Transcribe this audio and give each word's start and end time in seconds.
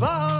Bye. 0.00 0.39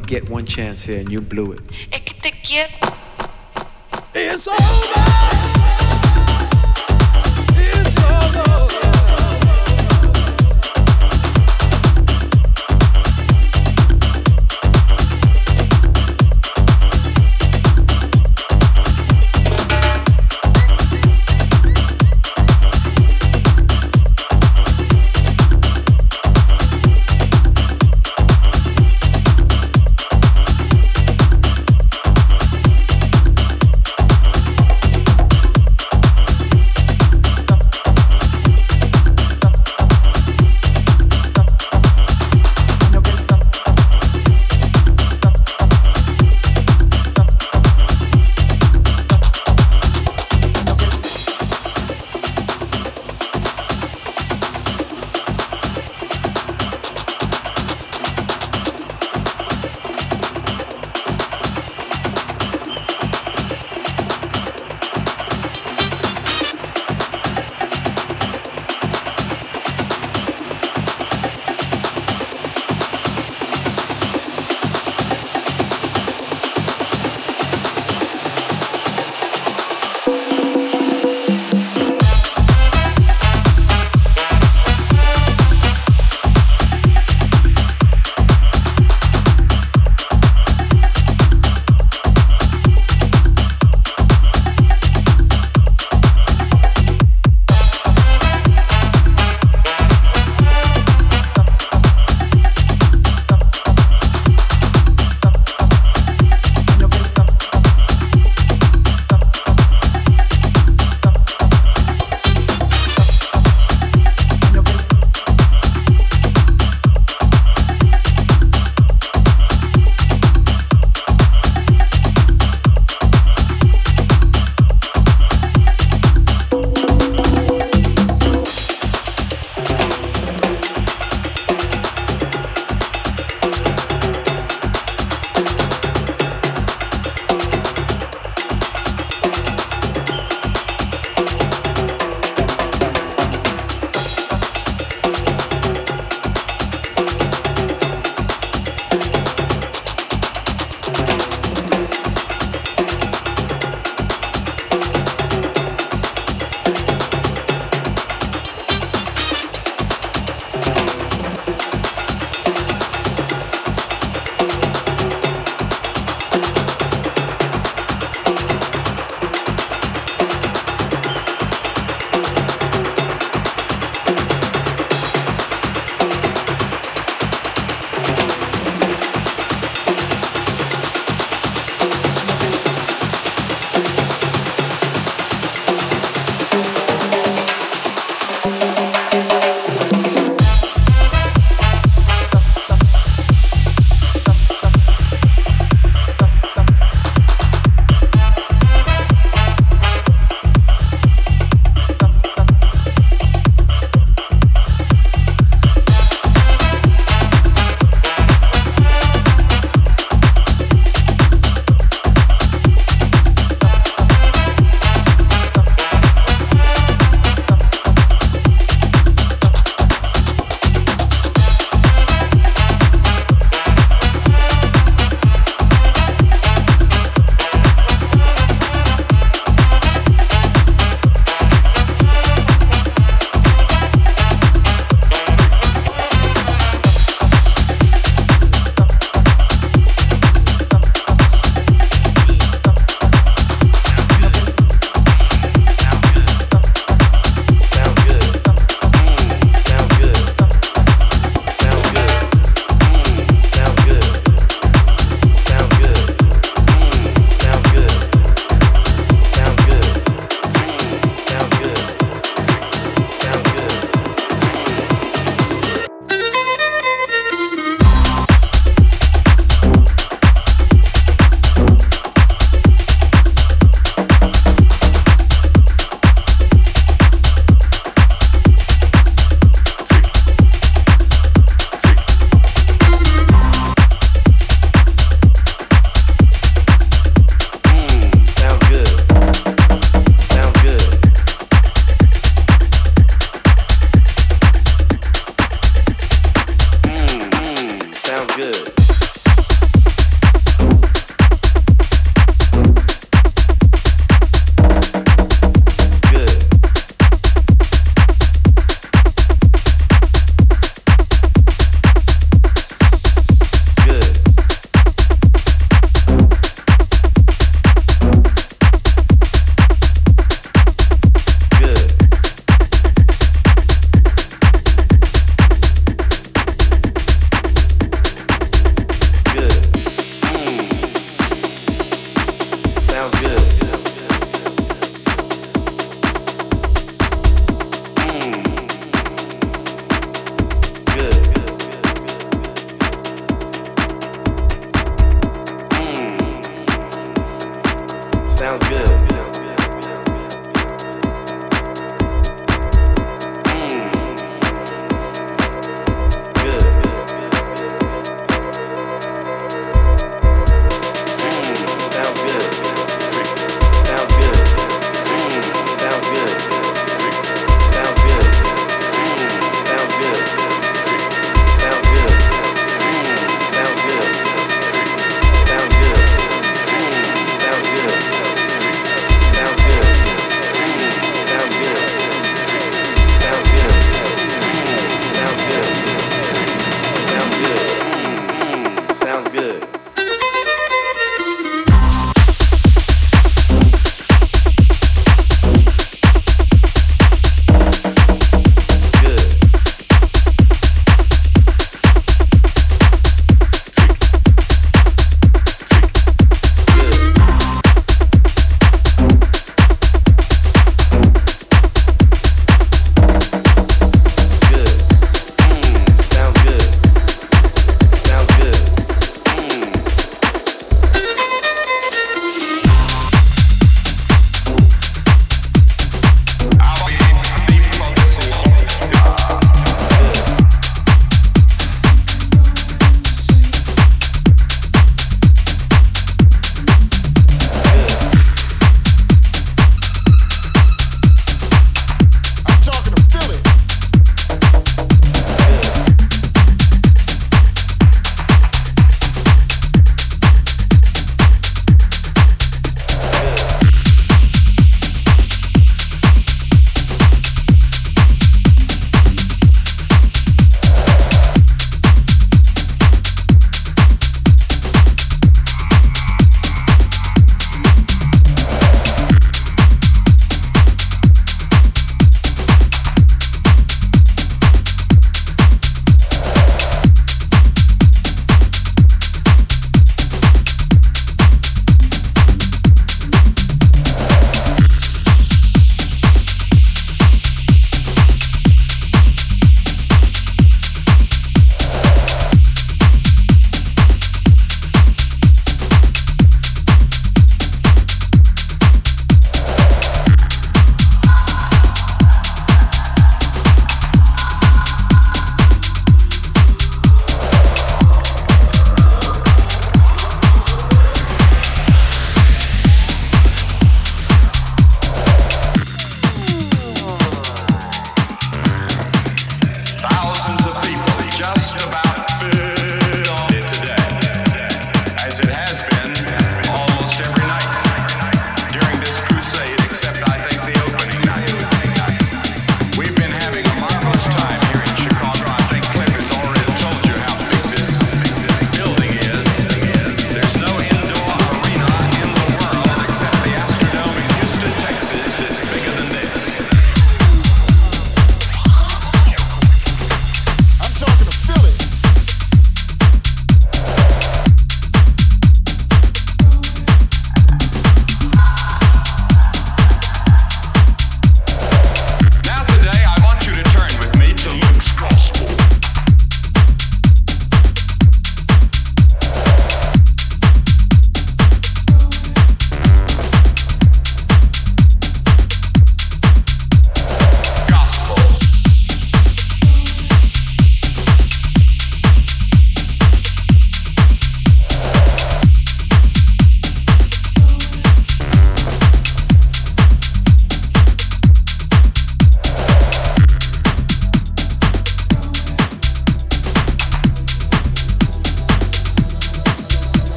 get 0.00 0.28
one 0.28 0.44
chance 0.44 0.84
here 0.84 0.98
and 0.98 1.12
you 1.12 1.20
blew 1.20 1.52
it. 1.52 1.62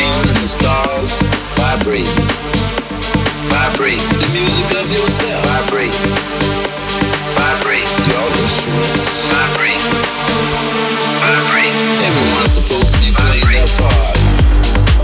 phone 0.00 0.28
and 0.28 0.40
the 0.40 0.48
stars. 0.48 1.22
Vibrate. 1.60 2.08
Vibrate. 3.52 4.00
The 4.20 4.28
music 4.32 4.68
of 4.80 4.88
yourself. 4.88 5.44
Vibrate. 5.44 5.96
Vibrate. 7.36 7.90
Your 8.08 8.26
instruments. 8.40 9.28
Vibrate. 9.28 9.84
Vibrate. 11.20 11.76
Everyone's 12.08 12.52
supposed 12.52 12.94
to 12.94 13.00
be 13.04 13.10
playing 13.12 13.48
their 13.52 13.68
part. 13.76 14.16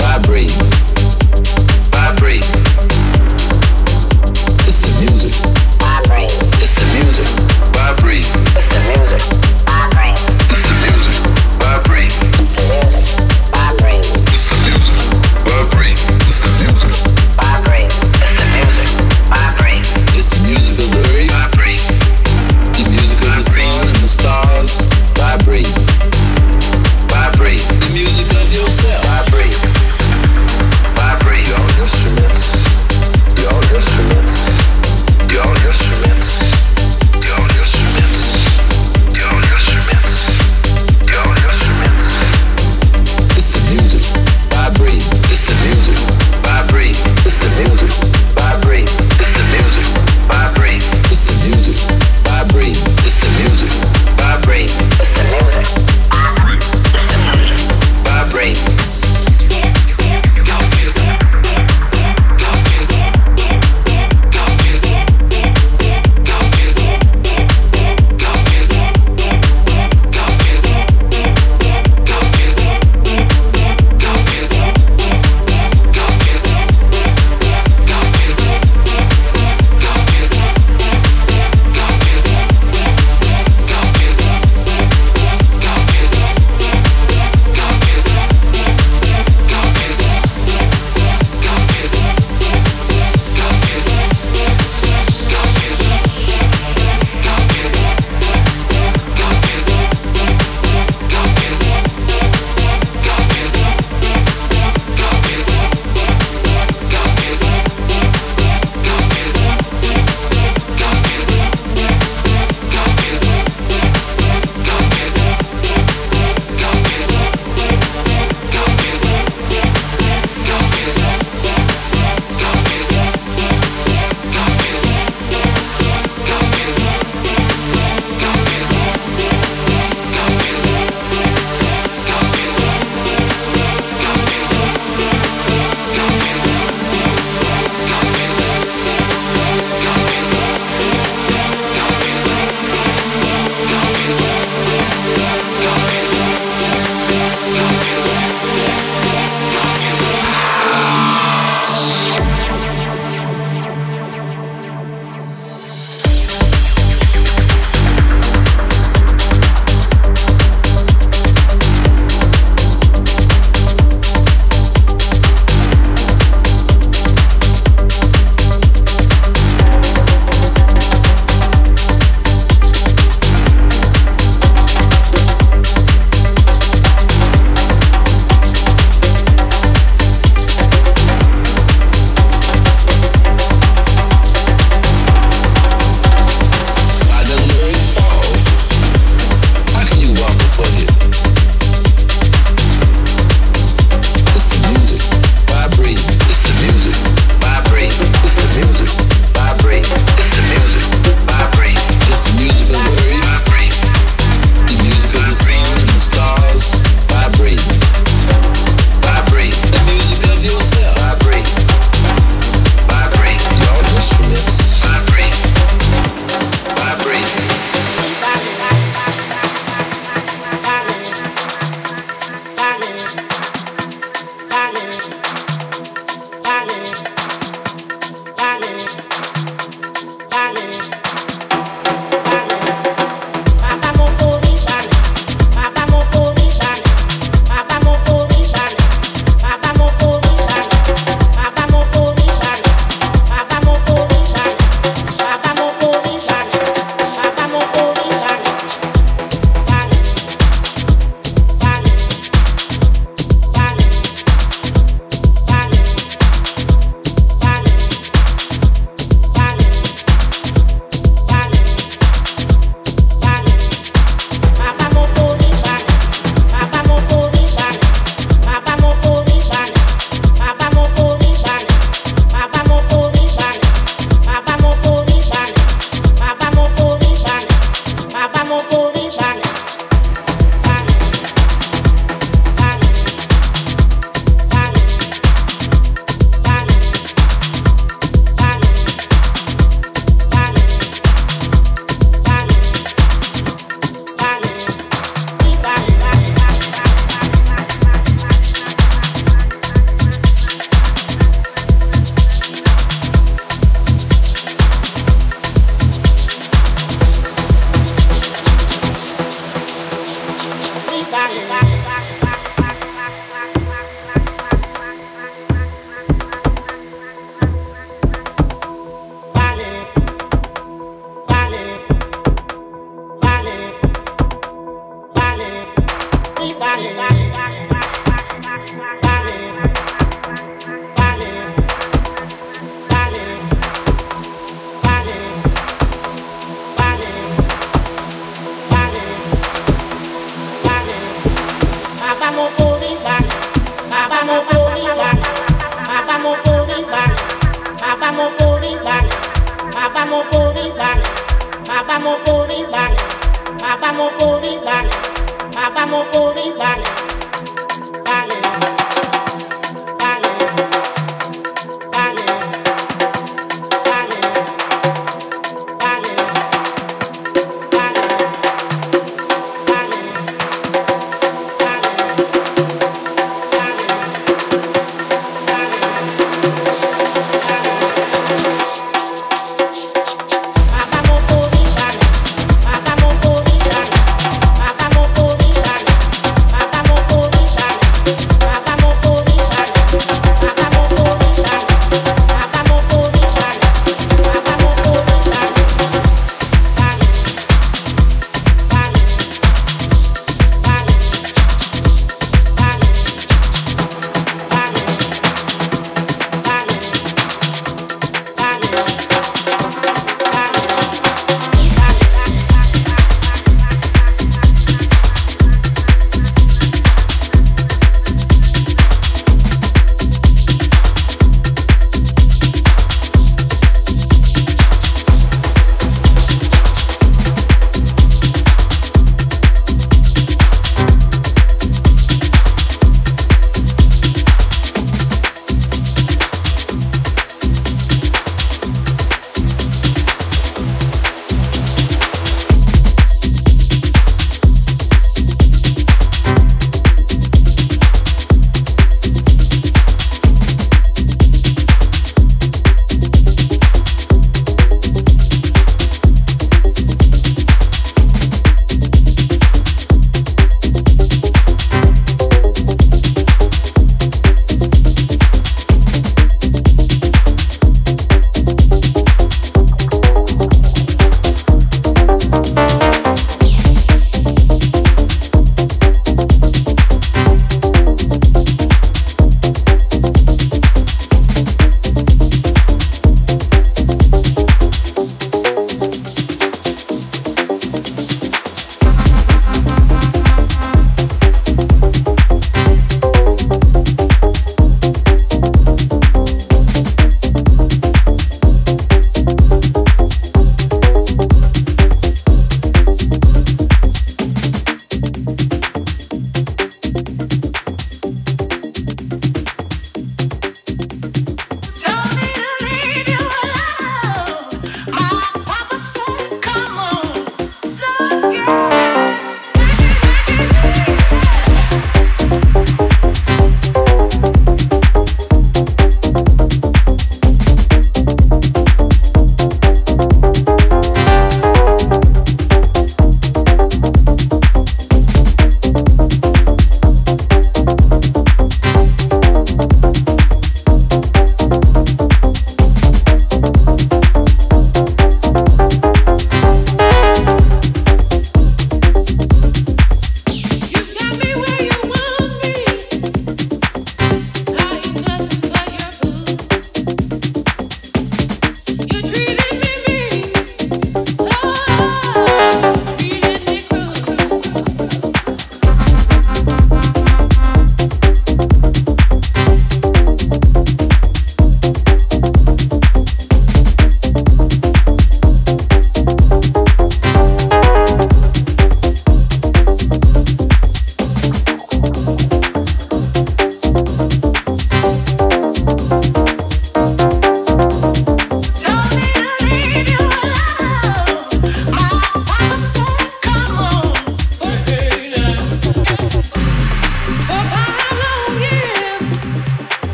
Vibrate. 0.00 0.67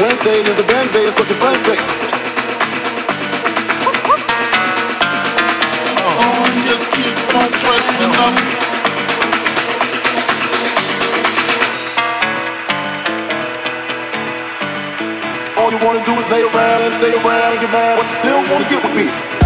Wednesday 0.00 0.40
is 0.40 0.58
a 0.58 0.62
it's 0.62 1.32
friends 1.34 1.60
say. 1.62 1.76
Oh, 5.98 6.44
just 6.64 6.86
keep 6.92 7.18
on 7.34 7.50
pressing 7.50 8.12
them. 8.14 8.34
All 15.56 15.70
you 15.72 15.78
wanna 15.84 16.04
do 16.04 16.12
is 16.12 16.30
lay 16.30 16.42
around 16.42 16.82
and 16.82 16.94
stay 16.94 17.12
around 17.12 17.52
and 17.52 17.60
get 17.60 17.72
mad, 17.72 17.98
but 17.98 18.06
you 18.06 18.14
still 18.14 18.40
wanna 18.52 18.68
get 18.68 18.82
with 18.84 18.94
me. 18.94 19.37